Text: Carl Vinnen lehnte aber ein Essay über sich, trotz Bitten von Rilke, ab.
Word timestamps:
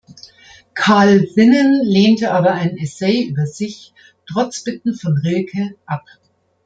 Carl 0.73 1.27
Vinnen 1.35 1.79
lehnte 1.85 2.31
aber 2.31 2.53
ein 2.55 2.75
Essay 2.77 3.21
über 3.25 3.45
sich, 3.45 3.93
trotz 4.27 4.63
Bitten 4.63 4.95
von 4.95 5.15
Rilke, 5.17 5.75
ab. 5.85 6.07